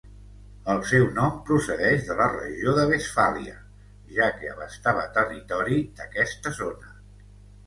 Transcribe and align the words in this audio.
El 0.75 0.79
seu 0.91 1.03
nom 1.17 1.35
procedeix 1.49 2.07
de 2.07 2.15
la 2.21 2.27
regió 2.35 2.73
de 2.77 2.85
Westfàlia, 2.93 3.53
ja 4.17 4.31
que 4.39 4.51
abastava 4.55 5.05
territori 5.19 5.79
d'aquesta 6.01 6.57
zona. 6.63 6.91